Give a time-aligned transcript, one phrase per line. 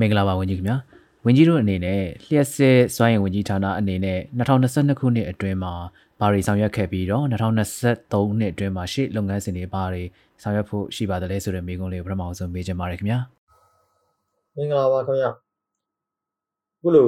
[0.00, 0.76] မင်္ဂလာပါဝန်ကြီးခင်ဗျာ
[1.24, 5.74] ဝန်ကြီးတို့အနေနဲ့လျှက်စစ်စွမ်းရည်ဝန်ကြီးဌာနအနေနဲ့2022ခုနှစ်အတွင်းမှာ
[6.20, 10.02] ဘာတွေဆောင်ရွက်ခဲ့ပြီးတော့2023နှစ်အတွင်းမှာရှေ့လုပ်ငန်းစဉ်တွေဘာတွေ
[10.42, 13.20] ဆောင်ရွက်ဖို့ရှိပါတယ်လဲဆိုတဲ့မေးခွန်းလေးကိုပထမဆုံးမေးချင်ပါတယ်ခင်ဗျာ
[14.56, 15.30] မင်္ဂလာပါခင်ဗျာ
[16.80, 17.06] ခုလို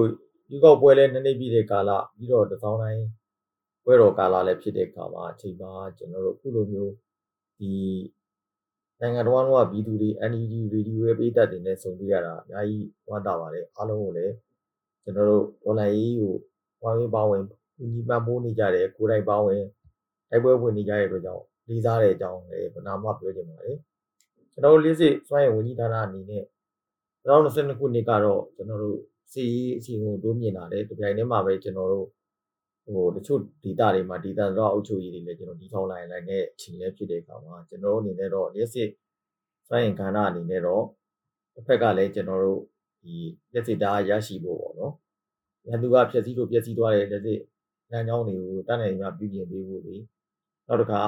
[0.50, 3.04] ယူကောက်ပွဲလဲနည်းနည်းပြည့်တဲ့ကာလပြီးတော့တစောင်းတိုင်း
[3.84, 6.92] ပွဲတော်ကာလလည်းဖြစ်တဲ့အခါမှာအချိန်မှာကျွန်တော်တို့ခုလိုမျိုး
[7.58, 7.72] ဒီ
[9.00, 14.34] နိုင်ငံတော်ကပြည်သူတွေ NUG Radio ရဲ့ပြည်သက်တွေနဲ့ဆုံတွေ့ရတာအများကြီးဝမ်းသာပါတယ်အားလုံးကိုလည်း
[15.02, 16.34] ကျွန်တော်တို့ online ရေးကို
[16.82, 17.42] ဝိုင်းဝန်းပါဝင်
[17.92, 19.62] ညီပံ့ပိုးနေကြတယ်ကိုယ်တိုင်ပါဝင်
[20.30, 23.76] တိုက်ပွဲဝင်နေကြတဲ့အတွက်ကြောင့်လေးစားတဲ့အကြောင်းလည်းဗနာမပြောချင်ပါတယ်
[24.52, 26.44] ကျွန်တော်တို့လေးစစ်စွမ်းရည်ဝန်ကြီးဌာနအနေနဲ့
[27.26, 28.98] 2022ခုနှစ်ကတော့ကျွန်တော်တို့
[29.32, 32.06] စီရေးအစီအစဉ်ကိုတိုးမြင့်လာတယ်ဒီပြိုင်ထဲမှာပဲကျွန်တော်တို့
[32.94, 38.88] ဟိုတချို့ဒေတာတွေမှာဒေတာတော့အုပ်ချုပ်ရေးတွေလည်းကျွန်တော်ဒီထောင်လိုက်လိုက်တဲ့အချိန်လည်းဖြစ်တဲ့အခါမှာကျွန်တော်တို့အနေနဲ့တော့လက်စစ်
[39.66, 40.84] စွမ်းရင်ခန္ဓာအနေနဲ့တော့
[41.54, 42.60] တစ်ဖက်ကလည်းကျွန်တော်တို့
[43.02, 43.14] ဒီ
[43.52, 44.94] လက်စစ်တားရရှိဖို့ပေါ့နော်
[45.68, 47.40] ရန်သူကဖြည့်ဆည်းလို့ပြည့်စည်သွားတဲ့လက်စစ်
[47.90, 49.96] လမ်းကြောင်းတွေကိုတန်းနိုင်မှာပြုပြင်ပေးဖို့တွေ
[50.66, 51.02] နောက်တစ်ခါ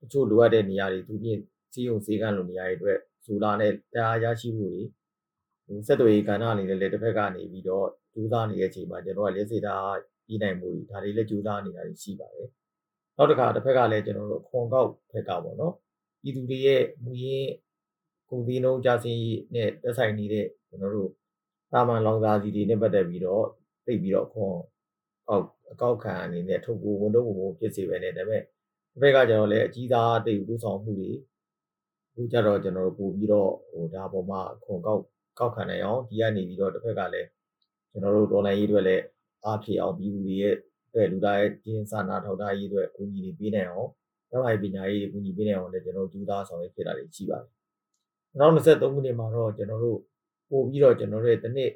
[0.00, 1.38] တချို့လိုအပ်တဲ့နေရာတွေသူပြင်
[1.72, 9.96] စီးုံစေကန်းလိုနေရာတွေအတွက်ဇူလာနဲ့တရားရရှိမှုတွေစက်တွေကဏ္ဍအနေနဲ့လည်းတစ်ဖက်ကနေပြီးတော့ကြိုးစားနေတဲ့အချိန်မှာကျွန်တော်ကလက်စစ်တား
[10.32, 12.48] ပြီးနိုင်မှုတွေဒါတွေလည်းကြိုးစားနေတာတွေရှိပါတယ်
[13.16, 15.74] နောက်တစ်ခါတစ်ဖက်ကလည်းကျွန်တော်တို့ခွန်ကောက်ဖက်ကပေါ့နော်
[16.22, 17.52] ပြည်သူတွေရဲ့မူရင်း
[18.28, 21.10] ကုန်စည်နှုန်းကျဆင်းရေးနဲ့သက်ဆိုင်နေတဲ့ကျွန်တော်တို့
[21.72, 23.44] တာမန်လောင်စာစီတွေနဲ့ပတ်သက်ပြီးတော့
[23.86, 24.54] သိပြီးတော့ခွန်
[25.28, 31.10] အောက်အကောက်ခံအနေနဲ့ထုတ်ကိုဝန်တော့ဝန်ဖြစ်စေပဲနဲ့ဒါပေမဲ့တစ်ဖက်ကကျွန်တော်လည်းအကြီးသားတိတ်ပူဆောင်မှုတွေ
[32.10, 35.02] အခုကြတော့ကျွန်တော်တို့ပို့ပြီးတော့ဟိုဒါပေါ်မှာခွန်ကောက်
[35.38, 37.28] ကောက်ခံနိုင်အောင်ဒီကနေပြီးတော့တစ်ဖက်ကလည်း
[37.90, 39.02] ကျွန်တော်တို့ဒေါ်လာရေးအတွက်လည်း
[39.44, 40.54] အားဖြည့်အောင်ပြည်သူတွေရဲ့
[40.88, 43.88] အတွက်လူသားရဲ့ကျင်းစာနာထောက်ထားရေးအတွက်အကူအညီတွေပေးနိုင်အောင်
[44.30, 47.50] ကျန်းမာရေးပညာရေးတွေအကူအညီပေးနိုင်အောင်လည်းကျွန်တော်တို့ကြိုးစားဆောင်ရွက်ဖြစ်တာတွေရှိပါတယ်။
[48.38, 49.98] 2023ခုနှစ်မှာတော့ကျွန်တော်တို့
[50.50, 51.70] ပို့ပြီးတော့ကျွန်တော်တို့ရဲ့တစ်နှစ်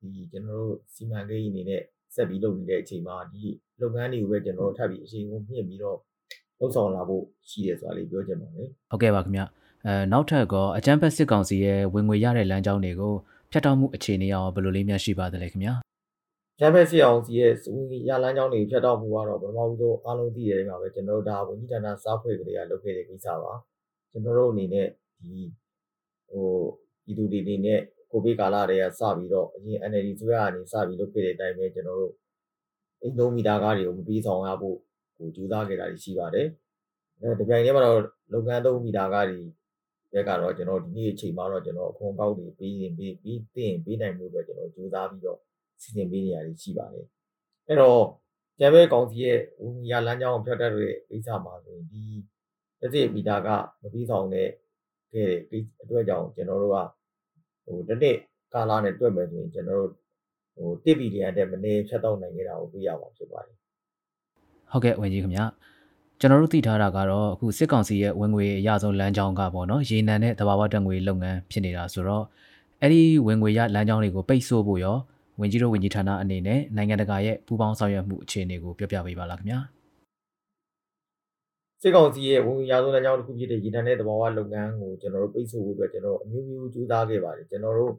[0.00, 1.82] ဒီကျွန်တော်တို့စီမံကိန်းအနေနဲ့
[2.14, 3.42] ဆက်ပြီးလုပ်နေတဲ့အချိန်မှာဒီ
[3.80, 5.98] လုပ်ငန်းတွေကိုပဲကျွန်တော်တို့ထပ်ပြီးအချိန်ကိုမြင့်ပြီးတော့
[6.60, 9.42] လုပ်ဆောင်လာဖို့ရှိတယ်ဆိုတာလေးပြောချင်ပါတယ်။ဟုတ်ကဲ့ပါခင်ဗျ။
[9.86, 13.14] အဲနောက်ထပ်ကအကြမ်းဖက်စစ်ကောင်စီရဲ့ဝင်ငွေရတဲ့လမ်းကြောင်းတွေကို
[13.50, 15.74] ဖျက်တောက်မှုအခြေအနေရောဘယ်လိုလေးများရှိပါသလဲခင်ဗျာ။
[16.60, 17.52] ရမ်းဖက်စီအောင်စီရဲ့
[18.08, 23.52] ရလန်းကြောင်းတွေဖြတ်တော့မှုကတော့ပထမဆုံးအားလုံးသိရတဲ့မှာပဲကျွန်တော်တို့ဒါဝန်ကြီးဌာနစားဖွဲ့ကလေးကလုပ်ခဲ့တဲ့ကိစ္စပါ
[24.10, 24.88] ကျွန်တော်တို့အနေနဲ့
[25.22, 25.34] ဒီ
[26.28, 26.48] ဟို
[27.10, 27.80] ဤသူတွေအနေနဲ့
[28.10, 32.14] ကိုဗစ်ကာလတွေကစပြီးတော့အရင် NLD ဆိုရအနေစပြီးလုပ်ခဲ့တဲ့အတိုင်းပဲကျွန်တော်တို့
[33.00, 34.76] အိမ်လုံးမီတာကားတွေကိုမပြီးဆောင်ရဖို့
[35.16, 36.48] ဟိုကြိုးစားခဲ့တာရှိပါတယ်
[37.20, 38.00] အဲတပြိုင်တည်းမှာတော့
[38.32, 39.40] လုပ်ငန်းသုံးမီတာကားတွေ
[40.12, 45.38] ဘက်ကတော့ကျွန်တော်ဒီနေ့အချိန်မှာတော့ကျွန်တော်အခွန်ကောက်တွေပေးရင်ပေးပြီးတင်ပေးနိုင်မှုအတွက်ကျွန်တော်ကြိုးစားပြီးတော့
[45.82, 47.06] စီစဉ်ပေးနေရရှိပါတယ်
[47.68, 48.02] အဲ့တော့
[48.58, 52.02] ကျန်ဘဲကောင်စီရဲ့ဝင်ရလမ်းကြောင်းဖြတ်တတ်တဲ့ကိစ္စမှာဆိုရင်ဒီ
[52.80, 53.48] တစ်စိမီတာက
[53.80, 54.48] မပြီးဆောင်တဲ့
[55.12, 56.78] ခဲ့တဲ့အတွက်ကြောင့်ကျွန်တော်တို့က
[57.64, 58.18] ဟိုတစ်နှစ်
[58.52, 59.92] ကာလနဲ့တွက်မယ်ဆိုရင်ကျွန်တော်တို့
[60.56, 63.56] ဟို1ဘီလီယံတဲ့မနေဖြတ်တော့နိုင်ခဲ့တာကိုတွေ့ရမှာဖြစ်ပါတယ်
[64.70, 65.44] ဟုတ်ကဲ့ဝင်ကြီးခင်ဗျာ
[66.20, 72.24] ကျွန်တော်တို့သိထားတာကတော့အခုစစ်ကောင်စီရဲ့ဝင်ငွေအရဆုံးလမ်းကြောင်းကပေါ့နော်ရေနံနဲ့တဘာဝတက်ငွေလုပ်ငန်းဖြစ်နေတာဆိုတော့
[72.80, 74.96] အဲ့ဒီဝင်ငွေရလမ်းကြောင်းတွေကိုပိတ်ဆို့ဖို့ရော
[75.40, 79.60] ဝင်ကြီးတို့ဝင်ကြီးဌာနအနေနဲ့နိုင်ငံတကာရဲ့ပူးပေါင်းဆောင်ရွက်မှုအခြေအနေကိုပြောပြပေးပါလားခင်ဗျာ
[81.82, 87.92] စစ်ကောင်စီရဲ့ဝင်ရာဇဝလမ်းကြောင်းတစ်ခုဖြစ်တဲ့ရေနံနဲ့သဘာဝလုပ်ငန်းကိုကျွန်တော်တို့ပိတ်ဆို့ဖို့အတွက်ကျွန်တော်တို့အမျိုးမျိုးကြိုးစားခဲ့ပါတယ်ကျွန်တော်တို့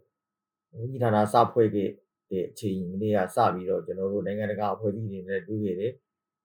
[0.74, 1.90] ဝန်ကြီးဌာနစဖွဲ့ခဲ့
[2.32, 5.94] တဲ့အချိန်လေးကစပြီးတော့ကျွန်တော်တို့နိုင်ငံတကာအဖွဲ့အစည်းတွေနဲ့တွေ့ခဲ့တယ်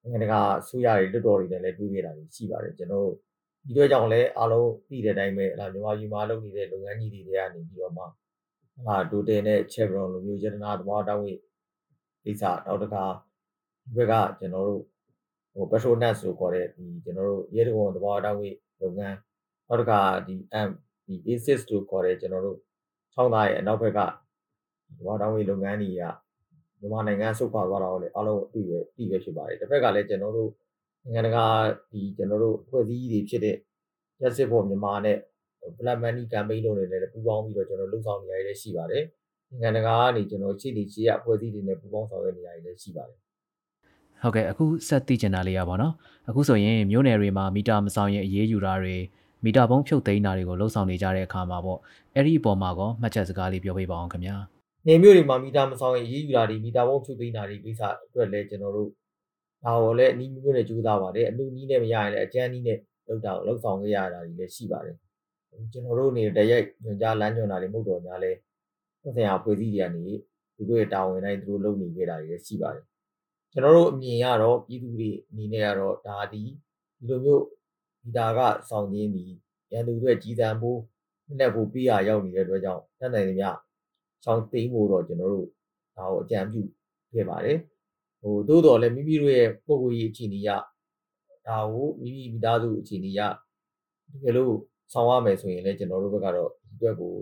[0.03, 3.17] နိုင်ငံတကာအစိုးရတွေလွတ်တော်တွေနဲ့လည်းတွေ့ခဲ့တာရှိပါတယ်ကျွန်တော်တို့
[3.67, 8.05] ဒီတော့ကြောင့်လည်းအားလုံးသိတဲ့အတိုင်းပဲအလားမြန်မာပြည်မှာလုပ်နေတဲ့လုပ်ငန်းကြီးတွေတွေကနေပြီးတော့မှ
[8.87, 11.33] ဟာဒိုတယ်နဲ့ Chevron လိုမျိုးယတနာသဘောတောင်းဝိ
[12.25, 13.05] ကိစ္စနောက်တစ်ခါ
[13.85, 14.83] ဒီဘက်ကကျွန်တော်တို့
[15.53, 18.49] ဟို Petronas ဆိုခေါ်တဲ့ဒီကျွန်တော်တို့ရဲတကုံသဘောတောင်းဝိ
[18.83, 19.17] လုပ်ငန်း
[19.69, 20.35] နောက်တစ်ခါဒီ
[20.69, 20.71] M
[21.07, 22.59] ဒီ ASIS လို့ခေါ်တဲ့ကျွန်တော်တို့
[23.13, 24.01] ချောင်းသားရဲ့အနောက်ဘက်က
[24.97, 26.03] သဘောတောင်းဝိလုပ်ငန်းတွေက
[26.81, 30.51] မြန်မာနိုင်ငံဆုတ်ခွာသွားတာကိုလည်းအားလုံးအသိပဲအသိပဲဖြစ်ပါတယ်တစ်ဖက်ကလည်းကျွန်တော်တို့
[31.03, 31.45] နိုင်ငံတကာ
[31.93, 33.57] ဒီကျွန်တော်တို့အဖွဲ့အစည်းတွေဖြစ်တဲ့
[34.21, 35.19] ရက်စစ်ဖို့မြန်မာနဲ့
[35.79, 39.05] black money campaign လုပ်နေတယ်ပူးပေါင်းပြီးတော့ကျွန်တော်လှုပ်ဆောင်နေရတဲ့ရှိပါတယ်
[39.51, 43.19] နိုင်ငံတကာကနေကျွန်တော်ချစ်တီချီရအဖွဲ့အစည်းတွေနဲ့ပူးပေါင်းဆောင်ရွက်နေရတဲ့ရှိပါတယ်
[44.23, 45.93] ဟုတ်ကဲ့အခုဆက်သိချင်တာလေးရပါတော့
[46.29, 48.97] အခုဆိုရင်မြို့နယ်တွေမှာမီတာမဆောင်ရင်အရေးယူတာတွေ
[49.45, 51.79] မီတာပုံးဖြုတ်သိမ်းတာတွေကိုလှုပ်ဆောင်နေကြတဲ့အခါမှာပေါ့
[52.15, 54.37] အဲ့ဒီအပေါ်မှာကောမှတ်ချက်စကားလေးပြောပေးပါအောင်ခင်ဗျာ
[54.87, 58.89] နေမျိုးတွေမှာမီတာမဆောင်ရင်ရေးယူတာတွေမီတာပုံးဖြုတ်သိမ်းတာတွေကိစ္စအတွက်လည်းကျွန်တော်တို့
[59.65, 62.79] ဒါဟောလည်းအနည်းမျိုးနဲ့ကြိုးစားပါတယ်အလူနည်းနဲ့မရရင်လည်းအကျန်းနည်းနဲ့
[63.09, 64.97] လောက်တာလောက်ဆောင်ခဲ့ရတာတွေလည်းရှိပါတယ်
[65.73, 68.33] ကျွန်တော်တို့နေတရက်ညွန်ကြားလမ်းညွန်တာတွေမဟုတ်တော့ညာလဲ
[69.03, 70.07] သက်ဆိုင်ရာဖွဲ့စည်းတွေကနေ
[70.57, 72.85] သူတို့ရဲ့တာဝန်တိုင်းသူတို့လုပ်နေခဲ့တာတွေလည်းရှိပါတယ်
[73.53, 76.43] ကျွန်တော်တို့အမြင်ကတော့ပြည်သူတွေအနေနဲ့ကတော့ဒါဒီ
[76.99, 77.45] ဒီလိုမျိုး
[78.03, 78.41] ဒီတာက
[78.71, 79.35] စောင့်ရင်းပြီး
[79.73, 80.79] ရန်သူတွေကြီးစံဖို့
[81.39, 83.49] နဲ့ဖို့ပြရရောက်နေတဲ့အတွက်ကြောင့်တတ်နိုင်သမျှ
[84.25, 85.49] ရှောင်းသိမ်းဖို့တော့ကျွန်တော်တို့
[85.97, 86.61] ဒါကိုအကြံပြု
[87.15, 87.59] ခဲ့ပါတယ်
[88.21, 90.49] ဟိုသို့တော်လည်းမိမိတို့ရဲ့ပုံကိုယ်ရေးအခြေအနေရ
[91.47, 94.55] ဒါကိုမိမိမိသားစုအခြေအနေရတကယ်လို့
[94.93, 97.13] ဆောင်ရမယ်ဆိုရင်လည်းကျွန်တော်တို့ဘက်ကတော့ဒီအတွက်ကို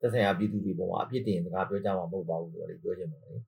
[0.00, 3.40] သက်ဆိုင်ရာပြည်သူတွေပေါ်မှာအပြစ်တင်စကားပြောကြမှာမဟုတ်ပါဘူးဆိုတော့လေပြောချင်ပါတယ်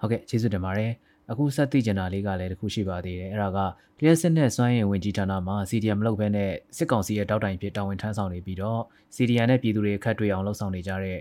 [0.00, 0.90] ဟုတ်ကဲ့ကျေးဇူးတင်ပါတယ်
[1.30, 3.58] အခုဆက်သိကျင်တာလေးကလည်းတခုရှိပါသေးတယ်အဲ့ဒါက
[4.00, 8.80] လျှက်စစ်နဲ့စွမ်းရည်ဝင်ကြီးဌာနမှာ CDM မလုပ်ဘဲနဲ့စစ်ကောင်စီရဲ့တောက်တိုင်ဖြစ်တာဝန်ထမ်းဆောင်နေပြီးတော့
[9.16, 11.18] CDM နဲ့ပြည်သူတွေအခက်တွေ့အောင်လှုပ်ဆောင်နေကြတဲ့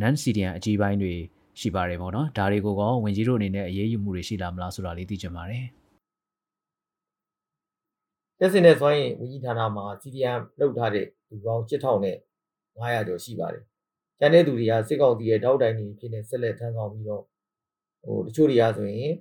[0.00, 1.14] non CDM အကြီးပိုင်းတွေ
[1.60, 5.64] ရှိပါတယ်ပေါ့နော်ဒါတွေကိုကောဝင်ကြီးတို့အနေနဲ့အရေးယူမှုတွေရှိလာမလားဆိုတာလေးသိချင်ပါတယ်
[8.38, 12.16] တက်စင်နဲ့စွမ်းရင်ဝကြီးဌာနမှာ CDM လောက်ထားတဲ့လူပေါင်း8000နဲ့
[12.76, 13.64] 900ကျော်ရှိပါတယ်။
[14.18, 17.22] ကျန်တဲ့သူတွေကစစ်ကောင်စီရဲ့တောက်တိုင်တွေဖြစ်နေဆက်လက်ထမ်းဆောင်ပြီးတော့
[18.04, 19.12] ဟိုတချို့တွေကဆိုရင်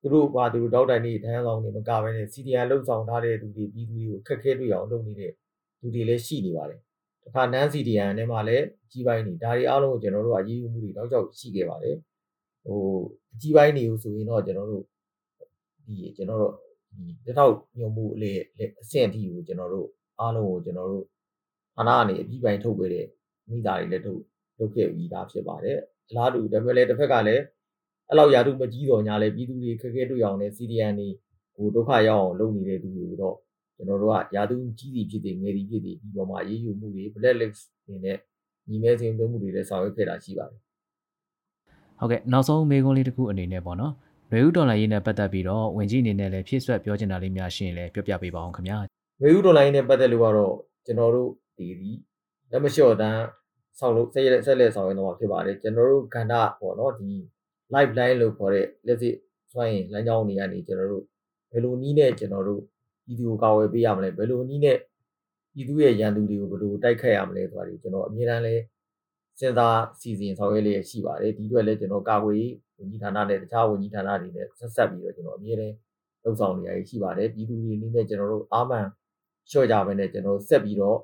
[0.00, 5.32] သူတို့ဘာသူတို့တောက်တိုင်တွေထမ်းဆောင်နေမကဘဲနဲ့ CDM လောက်ဆောင်ထားတဲ့သူတွေပြည်သူတွေကိုခက်ခဲတွေ့အောင်လုပ်နေတဲ့
[5.80, 6.80] သူတွေလည်းရှိနေပါတယ်။
[7.24, 11.96] တခါနန်း CDM နဲ့မှလည်းကြီးပိုင်းနေဒါတွေအားလုံးကိုကျွန်တော်တို့ကရေးယူမှုတွေတောက်ချောက်ရှိခဲ့ပါတယ်။
[12.64, 12.80] ဟို
[13.32, 14.84] အကြီးပိုင်းတွေကိုဆိုရင်တော့ကျွန်တော်တို့
[15.86, 16.54] ဒီကျွန်တော်တို့
[16.96, 18.30] ဒီလက်ထောက်ညွှန်မှုအလေ
[18.82, 19.88] အဆင့်အထိကိုကျွန်တော်တို့
[20.20, 21.04] အားလုံးကိုကျွန်တော်တို့
[21.76, 23.06] ဌာနကနေအပြီးပိုင်းထုတ်ပေးတဲ့
[23.50, 24.22] မိသားတွေလည်းထုတ်
[24.58, 25.78] လုပ်ခဲ့ပြီးသားဖြစ်ပါတယ်
[26.10, 27.42] အလားတူဒါပေမဲ့လည်းတစ်ဖက်ကလည်း
[28.08, 31.08] အဲ့လောက်ယာတုမကြီးတော်ညာလဲပြည်သူတွေခက်ခဲတွေ့အောင်လဲ CDN တွေ
[31.56, 33.36] ဟိုဒုက္ခရောက်အောင်လုပ်နေတဲ့သူတွေတော့
[33.76, 38.18] ကျွန်တော်တို့ကယာတုကြီးစီဖြစ်တဲ့ငယ်ဒီဖြစ်တဲ့ဒီပေါ်မှာရေးယူမှုတွေ blacklist တွေနဲ့
[38.68, 40.60] ညီမဲစင်သွင်းမှုတွေလည်းဆောင်ရွက်ခဲ့တာရှိပါတယ်
[41.98, 43.92] ဟုတ်ကဲ့နောက်ဆုံးမေးခွန်းလေးတစ်ခုအနေနဲ့ပေါ့နော်
[44.30, 48.78] နွေဦးဒေါ်လာရေးနဲ့ပတ်သက်ပြီးတော့ဝင်ကြီးအနေနဲ့လည်းဖြည့်ဆွက်ပြောချင်တာလေးများရှိရင်လည်းပြောပြပေးပါအောင်ခင်ဗျာ
[49.20, 50.54] နွေဦးဒေါ်လာရေးနဲ့ပတ်သက်လို့ကတော့
[50.86, 51.90] ကျွန်တော်တို့ဒီဒီ
[52.50, 53.22] လက်မလျှော့တန်း
[53.78, 57.10] ဆောင်လို့ဆက်ရက်ဆက်လက်ဆောင်ရွက်တော့ဖြစ်ပါတယ်ကျွန်တော်တို့ကန္တာပေါ့နော်ဒီ
[57.74, 59.16] live line လို့ခေါ်တဲ့လက်စစ်
[59.52, 61.04] စွမ်းရင်လမ်းကြောင်းတွေကနေကျွန်တော်တို့
[61.52, 62.60] ဘယ်လိုနည်းနဲ့ကျွန်တော်တို့
[63.06, 64.78] ဒီဒီကိုကာဝယ်ပေးရမလဲဘယ်လိုနည်းနဲ့
[65.54, 68.54] ဒီသူရဲ့ရန်သူတွေကိုဘယ်လိုတိုက်ခတ်ရမလဲဆိုတာတွေကျွန်တော်အမြဲတမ်းလဲ
[69.38, 75.74] စဉ်းစားစီစဉ်ဆောင်ရွက်လျက်ရှိပါတယ်ဒီအတွက်လည်းကျွန်တော်ကာကွယ်ရေး ဝန်ကြီးဌာနနဲ့တခြားဝန်ကြီးဌာနတွေနဲ့ဆက်ဆက်ပြီးတော့ကျွန်တော်အမြဲတမ်း
[76.22, 78.86] လှုပ်ဆောင်နေရရှိပါတယ်ပြည်သူတွေအနေနဲ့ကျွန်တော်တို့အာမန်
[79.50, 80.98] လျှော့ကြပဲနဲ့ကျွန်တော်ဆက်ပြီးတော့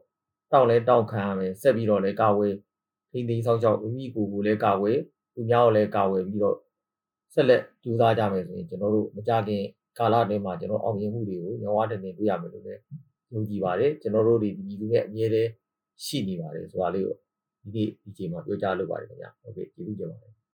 [0.53, 2.55] တောက်လဲတောက်ခံရမယ်ဆက်ပြီးတော့လဲကာဝယ်
[3.11, 4.99] ထိန်းသိမ်းဆောင်ကြောက်မိမိကိုယ်ကိုလည်းကာဝယ်
[5.35, 6.57] သူများကိုလည်းကာဝယ်ပြီးတော့
[7.35, 9.63] ဆက်လက်ကြိုးစားကြမယ်ဆိုရင်ကျွန်တော်တို့မကြခင်
[9.99, 12.81] ကာလအတွင်းမှာကျွန်တော်အောင်မြင်မှုတွေကိုညဝါတနေတွေ့ရမယ်လို့လည်း
[13.33, 15.51] ယုံကြည်ပါတယ်ကျွန်တော်တို့ဒီဒီလူနဲ့အမြဲတမ်း
[16.05, 17.17] ရှိနေပါတယ်ဆိုတာလေးကို
[17.63, 20.33] ဒီနေ့ဒီချိန်မှာပြောကြားလုပ်ပါတယ်ခင်ဗျာဟုတ်ကဲ့ကျေးဇူးတင်ပါတယ်